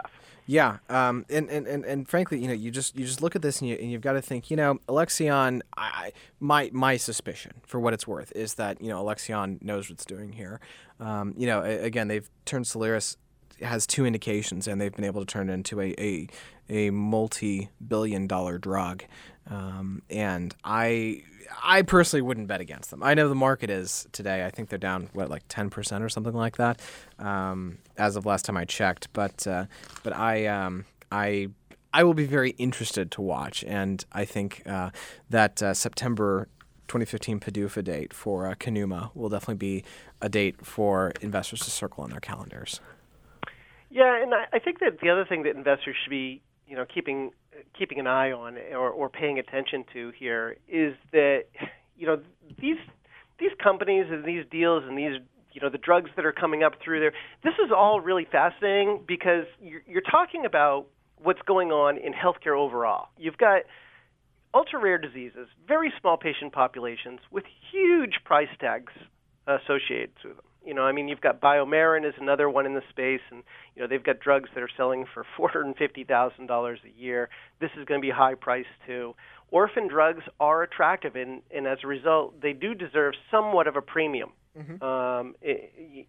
Yeah, 0.50 0.77
um, 0.89 1.25
and, 1.30 1.50
and, 1.50 1.68
and, 1.68 1.84
and 1.84 2.08
frankly, 2.08 2.39
you 2.39 2.48
know, 2.48 2.54
you 2.54 2.72
just 2.72 2.96
you 2.96 3.06
just 3.06 3.22
look 3.22 3.36
at 3.36 3.42
this 3.42 3.60
and, 3.60 3.70
you, 3.70 3.75
and 3.75 3.92
you've 3.92 4.01
got 4.01 4.13
to 4.13 4.22
think, 4.22 4.50
you 4.50 4.56
know, 4.56 4.80
Alexion. 4.88 5.62
I, 5.75 6.13
my 6.39 6.70
my 6.72 6.96
suspicion, 6.96 7.56
for 7.66 7.82
what 7.82 7.94
it's 7.94 8.08
worth, 8.08 8.32
is 8.34 8.54
that 8.54 8.82
you 8.82 8.88
know 8.88 9.01
Alexion 9.01 9.60
knows 9.62 9.89
what's 9.89 10.06
doing 10.06 10.32
here. 10.32 10.62
Um, 11.01 11.34
you 11.38 11.48
know, 11.48 11.63
again, 11.63 12.08
they've 12.08 12.30
turned 12.46 12.63
Soliris 12.63 13.18
has 13.62 13.86
two 13.86 14.06
indications, 14.06 14.68
and 14.68 14.80
they've 14.80 14.96
been 14.96 15.04
able 15.04 15.20
to 15.20 15.25
turn 15.25 15.50
it 15.50 15.54
into 15.54 15.82
a 15.82 15.94
a, 15.98 16.27
a 16.70 16.89
multi-billion-dollar 16.92 18.58
drug. 18.60 19.04
Um, 19.50 20.01
and 20.10 20.56
I 20.63 21.24
I 21.63 21.82
personally 21.82 22.22
wouldn't 22.22 22.48
bet 22.48 22.62
against 22.62 22.92
them. 22.92 23.01
I 23.01 23.13
know 23.13 23.30
the 23.30 23.36
market 23.36 23.70
is 23.70 24.08
today. 24.12 24.46
I 24.46 24.50
think 24.50 24.70
they're 24.70 24.77
down 24.77 25.10
what 25.13 25.30
like 25.30 25.44
ten 25.48 25.70
percent 25.70 26.04
or 26.04 26.10
something 26.10 26.34
like 26.34 26.58
that, 26.58 26.82
um, 27.20 27.77
as 27.98 28.16
of 28.16 28.25
last 28.25 28.46
time 28.46 28.58
I 28.58 28.66
checked. 28.66 29.12
But 29.13 29.48
uh, 29.48 29.66
but 30.04 30.13
I 30.13 30.46
um, 30.48 30.86
I 31.12 31.50
I 31.94 32.04
will 32.04 32.13
be 32.13 32.25
very 32.25 32.51
interested 32.51 33.12
to 33.12 33.22
watch, 33.22 33.63
and 33.63 34.04
I 34.12 34.25
think 34.25 34.63
uh, 34.66 34.92
that 35.30 35.63
uh, 35.63 35.74
September 35.74 36.48
2015 36.88 37.39
PDUFA 37.39 37.84
date 37.84 38.13
for 38.13 38.48
uh, 38.48 38.56
Kanuma 38.56 39.12
will 39.13 39.30
definitely 39.30 39.56
be 39.56 39.84
a 40.22 40.30
date 40.30 40.66
for 40.66 41.12
investors 41.22 41.60
to 41.62 41.72
circle 41.72 42.04
on 42.04 42.10
their 42.10 42.20
calendars. 42.20 42.80
Yeah, 43.89 44.22
and 44.22 44.34
I, 44.34 44.46
I 44.54 44.60
think 44.60 44.80
that 44.80 45.00
the 45.01 45.10
other 45.10 45.25
thing 45.25 45.44
that 45.44 45.56
investors 45.56 45.96
should 46.04 46.10
be, 46.10 46.42
you 46.68 46.75
know, 46.75 46.86
keeping 46.86 47.32
keeping 47.78 48.00
an 48.00 48.08
eye 48.08 48.32
on 48.32 48.58
or, 48.74 48.90
or 48.90 49.10
paying 49.10 49.40
attention 49.40 49.86
to 49.94 50.12
here 50.18 50.58
is 50.68 50.94
that, 51.12 51.44
you 51.98 52.08
know, 52.08 52.20
these 52.60 52.78
these 53.40 53.52
companies 53.62 54.06
and 54.10 54.26
these 54.26 54.44
deals 54.50 54.84
and 54.88 54.98
these 54.98 55.20
you 55.54 55.62
know 55.62 55.70
the 55.70 55.78
drugs 55.78 56.10
that 56.16 56.26
are 56.26 56.32
coming 56.32 56.64
up 56.64 56.74
through 56.84 57.00
there. 57.00 57.14
This 57.44 57.54
is 57.64 57.72
all 57.76 58.02
really 58.02 58.28
fascinating 58.32 59.04
because 59.08 59.46
you're, 59.62 59.82
you're 59.88 60.02
talking 60.02 60.46
about 60.46 60.88
what's 61.22 61.42
going 61.48 61.72
on 61.72 61.98
in 61.98 62.14
healthcare 62.14 62.58
overall. 62.58 63.08
You've 63.18 63.38
got 63.38 63.64
ultra 64.54 64.80
rare 64.80 64.98
diseases, 64.98 65.48
very 65.68 65.92
small 66.00 66.18
patient 66.18 66.54
populations 66.54 67.20
with 67.32 67.44
huge 67.72 68.20
price 68.24 68.50
tags 68.60 68.94
associated 69.48 70.12
to 70.22 70.30
them. 70.30 70.47
You 70.68 70.74
know, 70.74 70.84
I 70.84 70.92
mean, 70.92 71.08
you've 71.08 71.22
got 71.22 71.42
BioMarin 71.42 72.08
is 72.08 72.14
another 72.20 72.50
one 72.50 72.66
in 72.66 72.74
the 72.74 72.84
space, 72.90 73.22
and 73.32 73.42
you 73.76 73.82
know 73.82 73.88
they've 73.88 74.04
got 74.04 74.20
drugs 74.20 74.50
that 74.54 74.62
are 74.62 74.70
selling 74.76 75.06
for 75.14 75.26
four 75.38 75.50
hundred 75.50 75.68
and 75.68 75.78
fifty 75.78 76.04
thousand 76.04 76.48
dollars 76.48 76.80
a 76.86 77.02
year. 77.02 77.30
This 77.60 77.72
is 77.80 77.86
going 77.86 78.02
to 78.02 78.06
be 78.06 78.12
high 78.12 78.36
price 78.36 78.66
too. 78.86 79.16
Orphan 79.50 79.88
drugs 79.88 80.24
are 80.42 80.64
attractive, 80.64 81.16
and, 81.16 81.42
and 81.56 81.66
as 81.66 81.78
a 81.84 81.88
result, 81.88 82.42
they 82.42 82.52
do 82.52 82.76
deserve 82.76 83.14
somewhat 83.32 83.68
of 83.68 83.78
a 83.78 83.82
premium 83.82 84.32
mm-hmm. 84.58 84.84
um, 84.84 85.36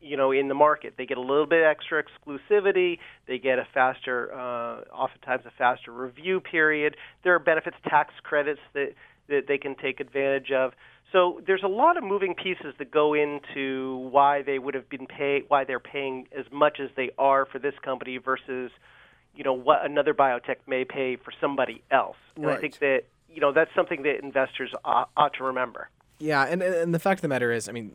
you 0.00 0.16
know, 0.16 0.32
in 0.32 0.48
the 0.48 0.54
market. 0.54 0.94
They 0.96 1.06
get 1.06 1.18
a 1.18 1.22
little 1.22 1.46
bit 1.46 1.64
extra 1.64 2.02
exclusivity. 2.02 2.98
They 3.26 3.38
get 3.38 3.58
a 3.58 3.66
faster, 3.72 4.32
uh, 4.32 4.92
oftentimes 4.92 5.44
a 5.46 5.52
faster 5.56 5.92
review 5.92 6.40
period. 6.40 6.96
There 7.24 7.34
are 7.34 7.38
benefits 7.38 7.76
tax 7.88 8.12
credits 8.22 8.60
that 8.74 8.94
that 9.28 9.46
they 9.46 9.58
can 9.58 9.74
take 9.74 10.00
advantage 10.00 10.50
of. 10.50 10.72
So 11.12 11.40
there's 11.46 11.62
a 11.62 11.68
lot 11.68 11.96
of 11.96 12.04
moving 12.04 12.34
pieces 12.34 12.74
that 12.78 12.90
go 12.90 13.14
into 13.14 14.08
why 14.10 14.42
they 14.42 14.58
would 14.58 14.74
have 14.74 14.88
been 14.88 15.06
pay 15.06 15.42
why 15.48 15.64
they're 15.64 15.80
paying 15.80 16.28
as 16.36 16.44
much 16.52 16.80
as 16.80 16.90
they 16.96 17.10
are 17.18 17.46
for 17.46 17.58
this 17.58 17.74
company 17.82 18.18
versus, 18.18 18.70
you 19.34 19.42
know, 19.44 19.54
what 19.54 19.84
another 19.84 20.12
biotech 20.12 20.56
may 20.66 20.84
pay 20.84 21.16
for 21.16 21.32
somebody 21.40 21.82
else. 21.90 22.16
And 22.36 22.44
right. 22.44 22.58
I 22.58 22.60
think 22.60 22.78
that 22.80 23.04
you 23.28 23.40
know 23.40 23.52
that's 23.52 23.70
something 23.74 24.02
that 24.02 24.22
investors 24.22 24.72
ought, 24.84 25.10
ought 25.16 25.34
to 25.34 25.44
remember. 25.44 25.88
Yeah, 26.20 26.44
and 26.44 26.62
and 26.62 26.92
the 26.92 26.98
fact 26.98 27.18
of 27.18 27.22
the 27.22 27.28
matter 27.28 27.52
is, 27.52 27.68
I 27.68 27.72
mean, 27.72 27.92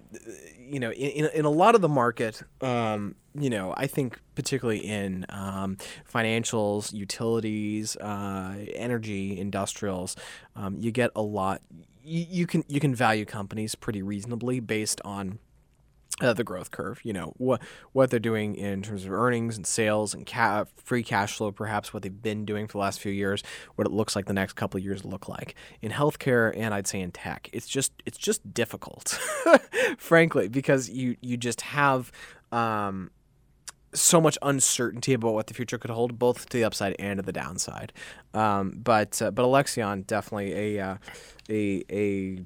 you 0.58 0.80
know, 0.80 0.92
in 0.92 1.26
in 1.34 1.46
a 1.46 1.50
lot 1.50 1.76
of 1.76 1.82
the 1.82 1.90
market, 1.90 2.42
um, 2.62 3.16
you 3.38 3.50
know, 3.50 3.74
I 3.76 3.88
think 3.88 4.20
particularly 4.36 4.80
in 4.80 5.26
um, 5.30 5.78
financials, 6.12 6.94
utilities, 6.94 7.98
uh, 7.98 8.56
energy, 8.76 9.38
industrials, 9.38 10.16
um, 10.56 10.78
you 10.80 10.92
get 10.92 11.12
a 11.16 11.22
lot. 11.22 11.62
You, 12.04 12.26
you 12.30 12.48
can 12.48 12.64
you 12.70 12.80
can 12.80 12.96
value 12.96 13.26
companies 13.26 13.76
pretty 13.76 14.02
reasonably 14.02 14.62
based 14.62 15.02
on 15.04 15.40
uh, 16.22 16.34
the 16.34 16.44
growth 16.44 16.72
curve. 16.72 17.00
You 17.04 17.14
know 17.14 17.34
what 17.38 17.62
what 17.92 18.10
they're 18.10 18.20
doing 18.20 18.56
in 18.56 18.82
terms 18.82 19.06
of 19.06 19.12
earnings 19.12 19.58
and 19.58 19.66
sales 19.66 20.14
and 20.14 20.26
ca- 20.26 20.66
free 20.78 21.04
cash 21.04 21.38
flow, 21.38 21.52
perhaps 21.52 21.94
what 21.94 22.04
they've 22.04 22.22
been 22.22 22.46
doing 22.46 22.68
for 22.68 22.74
the 22.74 22.80
last 22.80 23.00
few 23.00 23.12
years, 23.12 23.44
what 23.76 23.88
it 23.88 23.94
looks 23.94 24.16
like 24.16 24.26
the 24.26 24.34
next 24.34 24.54
couple 24.54 24.78
of 24.78 24.84
years 24.84 25.04
look 25.06 25.28
like 25.28 25.56
in 25.82 25.92
healthcare 25.92 26.56
and 26.56 26.74
I'd 26.74 26.88
say 26.88 27.00
in 27.00 27.12
tech. 27.12 27.50
It's 27.54 27.68
just 27.68 27.92
it's 28.06 28.18
just 28.18 28.54
difficult, 28.54 29.10
frankly, 29.98 30.48
because 30.48 30.90
you 30.90 31.16
you 31.22 31.38
just 31.38 31.62
have. 31.62 32.12
Um, 32.52 33.12
so 33.96 34.20
much 34.20 34.40
uncertainty 34.42 35.14
about 35.14 35.36
what 35.36 35.46
the 35.46 35.54
future 35.54 35.78
could 35.78 35.92
hold, 35.92 36.18
both 36.18 36.50
to 36.50 36.58
the 36.58 36.64
upside 36.64 36.96
and 36.98 37.18
to 37.18 37.24
the 37.24 37.32
downside. 37.32 37.94
Um, 38.34 38.80
but 38.84 39.22
uh, 39.22 39.30
but 39.30 39.44
Alexion 39.44 40.02
definitely 40.04 40.78
a 40.78 40.84
uh, 40.84 40.98
a 41.50 41.84
a 41.92 42.40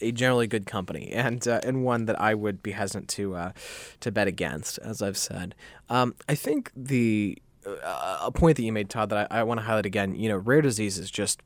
a 0.00 0.12
generally 0.12 0.46
good 0.46 0.66
company 0.66 1.10
and 1.12 1.46
uh, 1.46 1.60
and 1.62 1.84
one 1.84 2.06
that 2.06 2.20
I 2.20 2.34
would 2.34 2.62
be 2.62 2.72
hesitant 2.72 3.08
to 3.10 3.34
uh, 3.34 3.52
to 4.00 4.10
bet 4.10 4.26
against, 4.26 4.78
as 4.78 5.02
I've 5.02 5.18
said. 5.18 5.54
Um, 5.88 6.14
I 6.28 6.34
think 6.34 6.70
the 6.74 7.38
uh, 7.66 8.18
a 8.22 8.32
point 8.32 8.56
that 8.56 8.62
you 8.62 8.72
made, 8.72 8.88
Todd, 8.88 9.10
that 9.10 9.28
I, 9.30 9.40
I 9.40 9.42
want 9.42 9.60
to 9.60 9.66
highlight 9.66 9.86
again. 9.86 10.14
You 10.14 10.28
know, 10.30 10.36
rare 10.36 10.62
disease 10.62 10.98
is 10.98 11.10
just 11.10 11.42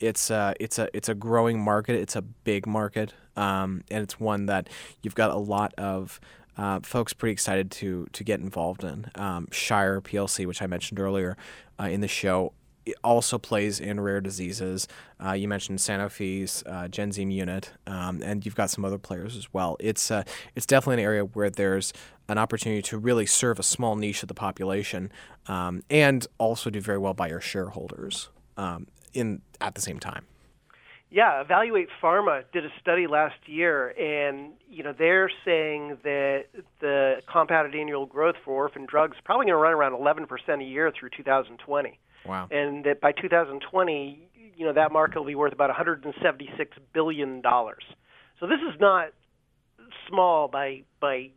it's 0.00 0.30
a 0.30 0.54
it's 0.60 0.78
a 0.78 0.88
it's 0.94 1.08
a 1.08 1.14
growing 1.14 1.60
market. 1.60 1.96
It's 1.96 2.16
a 2.16 2.22
big 2.22 2.66
market, 2.66 3.14
um, 3.36 3.82
and 3.90 4.02
it's 4.02 4.18
one 4.20 4.46
that 4.46 4.68
you've 5.02 5.14
got 5.14 5.30
a 5.30 5.38
lot 5.38 5.74
of. 5.74 6.20
Uh, 6.56 6.80
folks 6.80 7.12
pretty 7.12 7.32
excited 7.32 7.70
to 7.70 8.08
to 8.12 8.24
get 8.24 8.40
involved 8.40 8.82
in. 8.82 9.08
Um, 9.14 9.46
Shire 9.52 10.00
PLC, 10.00 10.44
which 10.44 10.60
I 10.60 10.66
mentioned 10.66 10.98
earlier 10.98 11.36
uh, 11.78 11.84
in 11.84 12.00
the 12.00 12.08
show, 12.08 12.52
also 13.02 13.38
plays 13.38 13.80
in 13.80 14.00
rare 14.00 14.20
diseases. 14.20 14.88
Uh, 15.24 15.32
you 15.32 15.48
mentioned 15.48 15.78
Sanofi's 15.78 16.62
uh, 16.66 16.88
Genzyme 16.88 17.32
unit, 17.32 17.72
um, 17.86 18.22
and 18.22 18.44
you've 18.44 18.54
got 18.54 18.70
some 18.70 18.84
other 18.84 18.98
players 18.98 19.36
as 19.36 19.52
well. 19.52 19.76
It's 19.80 20.10
uh, 20.10 20.24
it's 20.54 20.66
definitely 20.66 21.02
an 21.02 21.06
area 21.06 21.24
where 21.24 21.50
there's 21.50 21.92
an 22.28 22.38
opportunity 22.38 22.82
to 22.82 22.98
really 22.98 23.26
serve 23.26 23.58
a 23.58 23.62
small 23.62 23.96
niche 23.96 24.22
of 24.22 24.28
the 24.28 24.34
population, 24.34 25.10
um, 25.46 25.82
and 25.88 26.26
also 26.38 26.70
do 26.70 26.80
very 26.80 26.98
well 26.98 27.14
by 27.14 27.28
your 27.28 27.40
shareholders 27.40 28.28
um, 28.56 28.86
in 29.14 29.42
at 29.60 29.74
the 29.74 29.80
same 29.80 29.98
time. 29.98 30.26
Yeah, 31.10 31.40
Evaluate 31.40 31.88
Pharma 32.02 32.42
did 32.52 32.66
a 32.66 32.68
study 32.80 33.06
last 33.06 33.36
year, 33.46 33.88
and 33.88 34.52
you 34.68 34.82
know 34.82 34.92
they're 34.96 35.30
saying 35.44 35.98
that 36.02 36.44
the 36.80 37.22
compounded 37.30 37.74
annual 37.74 38.04
growth 38.04 38.34
for 38.44 38.52
orphan 38.52 38.84
drugs 38.86 39.16
is 39.16 39.22
probably 39.24 39.46
going 39.46 39.54
to 39.54 39.56
run 39.56 39.72
around 39.72 39.92
11% 39.92 40.26
a 40.60 40.64
year 40.64 40.92
through 40.98 41.08
2020. 41.16 41.98
Wow. 42.26 42.48
And 42.50 42.84
that 42.84 43.00
by 43.00 43.12
2020, 43.12 44.28
you 44.54 44.66
know, 44.66 44.74
that 44.74 44.92
market 44.92 45.18
will 45.18 45.26
be 45.26 45.34
worth 45.34 45.54
about 45.54 45.70
176 45.70 46.76
billion 46.92 47.40
dollars. 47.40 47.84
So 48.38 48.46
this 48.46 48.60
is 48.60 48.78
not 48.78 49.08
small 50.08 50.48
by 50.48 50.82
by 51.00 51.30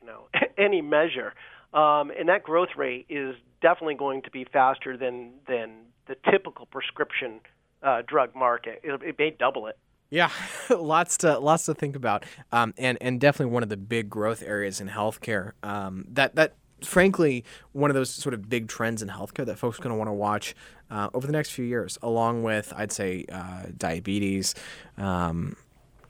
you 0.00 0.06
know 0.06 0.28
any 0.58 0.82
measure. 0.82 1.32
Um, 1.72 2.12
and 2.16 2.28
that 2.28 2.42
growth 2.42 2.76
rate 2.76 3.06
is 3.08 3.34
definitely 3.62 3.94
going 3.94 4.22
to 4.22 4.30
be 4.30 4.44
faster 4.44 4.98
than 4.98 5.32
than 5.48 5.70
the 6.06 6.16
typical 6.30 6.66
prescription 6.66 7.40
uh, 7.84 8.02
drug 8.06 8.34
market. 8.34 8.80
It, 8.82 9.00
it 9.02 9.18
may 9.18 9.30
double 9.30 9.66
it. 9.68 9.78
Yeah, 10.10 10.30
lots 10.70 11.18
to 11.18 11.38
lots 11.38 11.66
to 11.66 11.74
think 11.74 11.96
about, 11.96 12.24
um, 12.52 12.74
and 12.78 12.98
and 13.00 13.20
definitely 13.20 13.52
one 13.52 13.62
of 13.62 13.68
the 13.68 13.76
big 13.76 14.08
growth 14.08 14.42
areas 14.42 14.80
in 14.80 14.88
healthcare 14.88 15.52
um, 15.62 16.06
that 16.10 16.34
that 16.36 16.54
frankly, 16.82 17.44
one 17.72 17.90
of 17.90 17.94
those 17.94 18.10
sort 18.10 18.34
of 18.34 18.48
big 18.48 18.68
trends 18.68 19.02
in 19.02 19.08
healthcare 19.08 19.46
that 19.46 19.58
folks 19.58 19.78
are 19.78 19.82
going 19.82 19.92
to 19.94 19.96
want 19.98 20.08
to 20.08 20.12
watch 20.12 20.54
uh, 20.90 21.08
over 21.14 21.26
the 21.26 21.32
next 21.32 21.50
few 21.50 21.64
years, 21.64 21.98
along 22.02 22.42
with, 22.42 22.72
I'd 22.76 22.92
say, 22.92 23.24
uh, 23.32 23.64
diabetes. 23.76 24.54
Um, 24.98 25.56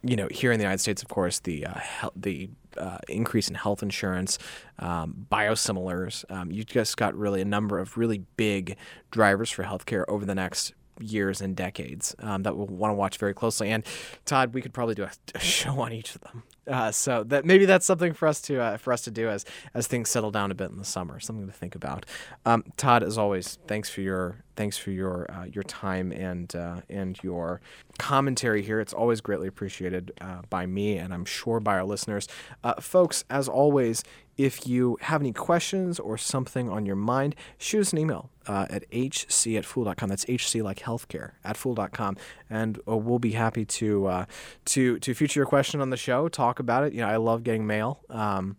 you 0.02 0.16
know, 0.16 0.28
here 0.31 0.52
in 0.52 0.59
the 0.59 0.64
United 0.64 0.81
States, 0.81 1.00
of 1.02 1.09
course, 1.09 1.38
the 1.40 1.66
uh, 1.66 1.78
he- 1.78 2.09
the 2.16 2.50
uh, 2.76 2.99
increase 3.09 3.49
in 3.49 3.54
health 3.54 3.83
insurance, 3.83 4.38
um, 4.81 5.26
biosimilars. 5.31 6.25
Um, 6.31 6.50
you 6.50 6.64
just 6.64 6.97
got 6.97 7.14
really 7.16 7.40
a 7.40 7.45
number 7.45 7.78
of 7.78 7.97
really 7.97 8.19
big 8.37 8.76
drivers 9.11 9.50
for 9.50 9.62
healthcare 9.62 10.04
over 10.09 10.26
the 10.26 10.35
next 10.35 10.75
years 11.00 11.40
and 11.40 11.56
decades 11.56 12.14
um, 12.20 12.42
that 12.42 12.56
we'll 12.56 12.66
want 12.66 12.90
to 12.90 12.94
watch 12.94 13.18
very 13.18 13.34
closely. 13.34 13.70
And 13.70 13.84
Todd, 14.24 14.54
we 14.54 14.62
could 14.62 14.72
probably 14.72 14.94
do 14.94 15.04
a, 15.04 15.10
a 15.34 15.40
show 15.40 15.80
on 15.80 15.92
each 15.92 16.14
of 16.14 16.20
them. 16.22 16.42
Uh, 16.66 16.90
so 16.90 17.22
that 17.24 17.44
maybe 17.44 17.66
that's 17.66 17.84
something 17.84 18.14
for 18.14 18.26
us 18.26 18.40
to 18.40 18.58
uh, 18.58 18.76
for 18.78 18.92
us 18.92 19.02
to 19.02 19.10
do 19.10 19.28
as 19.28 19.44
as 19.74 19.86
things 19.86 20.08
settle 20.08 20.30
down 20.30 20.50
a 20.50 20.54
bit 20.54 20.70
in 20.70 20.78
the 20.78 20.84
summer. 20.84 21.20
Something 21.20 21.46
to 21.46 21.52
think 21.52 21.74
about. 21.74 22.06
Um, 22.46 22.64
Todd, 22.78 23.02
as 23.02 23.18
always, 23.18 23.58
thanks 23.66 23.90
for 23.90 24.00
your 24.00 24.44
thanks 24.56 24.78
for 24.78 24.90
your 24.90 25.30
uh, 25.30 25.44
your 25.44 25.64
time 25.64 26.10
and 26.10 26.54
uh, 26.56 26.80
and 26.88 27.18
your 27.22 27.60
commentary 27.98 28.62
here. 28.62 28.80
It's 28.80 28.94
always 28.94 29.20
greatly 29.20 29.46
appreciated 29.46 30.12
uh, 30.22 30.42
by 30.48 30.64
me, 30.64 30.96
and 30.96 31.12
I'm 31.12 31.26
sure 31.26 31.60
by 31.60 31.74
our 31.74 31.84
listeners, 31.84 32.28
uh, 32.62 32.80
folks. 32.80 33.24
As 33.28 33.46
always, 33.46 34.02
if 34.36 34.66
you 34.66 34.98
have 35.02 35.20
any 35.20 35.32
questions 35.32 35.98
or 35.98 36.18
something 36.18 36.68
on 36.68 36.86
your 36.86 36.96
mind, 36.96 37.34
shoot 37.58 37.80
us 37.80 37.92
an 37.92 37.98
email 37.98 38.30
uh, 38.46 38.66
at 38.70 38.90
hc 38.90 39.56
at 39.56 39.64
fool.com. 39.64 40.08
That's 40.08 40.24
hc 40.24 40.62
like 40.62 40.80
healthcare 40.80 41.32
at 41.44 41.56
fool.com. 41.56 42.16
And 42.50 42.78
uh, 42.88 42.96
we'll 42.96 43.18
be 43.18 43.32
happy 43.32 43.64
to, 43.64 44.06
uh, 44.06 44.24
to, 44.66 44.98
to 44.98 45.14
feature 45.14 45.40
your 45.40 45.46
question 45.46 45.80
on 45.80 45.90
the 45.90 45.96
show, 45.96 46.28
talk 46.28 46.58
about 46.58 46.84
it. 46.84 46.92
You 46.92 47.00
know, 47.00 47.08
I 47.08 47.16
love 47.16 47.42
getting 47.42 47.66
mail. 47.66 48.00
Um, 48.10 48.56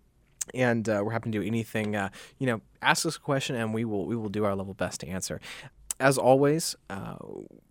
and 0.54 0.88
uh, 0.88 1.02
we're 1.04 1.12
happy 1.12 1.32
to 1.32 1.40
do 1.40 1.46
anything, 1.46 1.96
uh, 1.96 2.10
you 2.38 2.46
know, 2.46 2.62
ask 2.82 3.06
us 3.06 3.16
a 3.16 3.20
question 3.20 3.56
and 3.56 3.74
we 3.74 3.84
will, 3.84 4.06
we 4.06 4.16
will 4.16 4.30
do 4.30 4.46
our 4.46 4.56
level 4.56 4.74
best 4.74 5.02
to 5.02 5.08
answer. 5.08 5.42
As 6.00 6.18
always, 6.18 6.76
uh, 6.90 7.16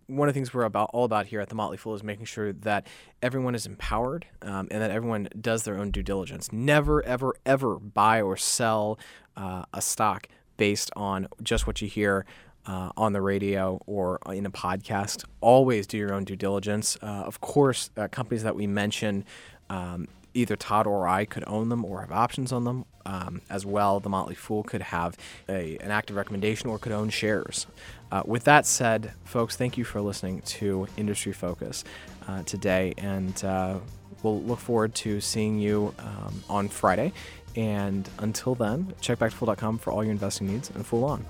one 0.07 0.27
of 0.27 0.33
the 0.33 0.37
things 0.37 0.53
we're 0.53 0.63
about 0.63 0.89
all 0.93 1.03
about 1.03 1.27
here 1.27 1.39
at 1.41 1.49
the 1.49 1.55
Motley 1.55 1.77
Fool 1.77 1.95
is 1.95 2.03
making 2.03 2.25
sure 2.25 2.53
that 2.53 2.87
everyone 3.21 3.55
is 3.55 3.65
empowered 3.65 4.25
um, 4.41 4.67
and 4.71 4.81
that 4.81 4.91
everyone 4.91 5.27
does 5.39 5.63
their 5.63 5.77
own 5.77 5.91
due 5.91 6.03
diligence. 6.03 6.51
Never, 6.51 7.03
ever, 7.03 7.33
ever 7.45 7.77
buy 7.79 8.21
or 8.21 8.37
sell 8.37 8.99
uh, 9.35 9.63
a 9.73 9.81
stock 9.81 10.27
based 10.57 10.91
on 10.95 11.27
just 11.43 11.67
what 11.67 11.81
you 11.81 11.87
hear 11.87 12.25
uh, 12.67 12.91
on 12.97 13.13
the 13.13 13.21
radio 13.21 13.81
or 13.85 14.19
in 14.27 14.45
a 14.45 14.51
podcast. 14.51 15.25
Always 15.41 15.87
do 15.87 15.97
your 15.97 16.13
own 16.13 16.23
due 16.23 16.35
diligence. 16.35 16.97
Uh, 17.01 17.05
of 17.05 17.41
course, 17.41 17.89
uh, 17.97 18.07
companies 18.07 18.43
that 18.43 18.55
we 18.55 18.67
mention. 18.67 19.25
Um, 19.69 20.07
either 20.35 20.55
Todd 20.55 20.85
or 20.85 21.07
I 21.07 21.25
could 21.25 21.43
own 21.47 21.69
them 21.69 21.83
or 21.83 22.01
have 22.01 22.11
options 22.11 22.51
on 22.51 22.63
them. 22.63 22.85
Um, 23.07 23.41
as 23.51 23.65
well, 23.67 23.99
the 23.99 24.09
Motley 24.09 24.33
Fool 24.33 24.63
could 24.63 24.81
have 24.81 25.15
a, 25.47 25.77
an 25.77 25.91
active 25.91 26.15
recommendation 26.15 26.69
or 26.69 26.79
could 26.79 26.91
own 26.91 27.09
shares. 27.09 27.67
Uh, 28.11 28.23
with 28.25 28.45
that 28.45 28.65
said, 28.65 29.13
folks, 29.23 29.55
thank 29.55 29.77
you 29.77 29.83
for 29.83 30.01
listening 30.01 30.41
to 30.41 30.87
Industry 30.97 31.31
Focus 31.31 31.83
uh, 32.27 32.41
today, 32.43 32.95
and 32.97 33.43
uh, 33.45 33.77
we'll 34.23 34.41
look 34.41 34.59
forward 34.59 34.95
to 34.95 35.21
seeing 35.21 35.59
you 35.59 35.93
um, 35.99 36.43
on 36.49 36.67
Friday. 36.67 37.13
And 37.55 38.09
until 38.17 38.55
then, 38.55 38.93
check 39.01 39.19
back 39.19 39.31
to 39.31 39.37
Fool.com 39.37 39.77
for 39.77 39.91
all 39.91 40.03
your 40.03 40.11
investing 40.11 40.47
needs 40.47 40.71
and 40.71 40.85
Fool 40.85 41.05
on. 41.05 41.25